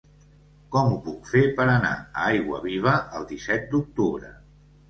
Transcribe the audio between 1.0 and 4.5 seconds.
puc fer per anar a Aiguaviva el disset d'octubre?